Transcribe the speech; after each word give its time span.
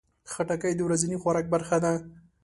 خټکی 0.31 0.73
د 0.75 0.79
ورځني 0.87 1.17
خوراک 1.21 1.45
برخه 1.53 1.77
ده. 1.83 1.93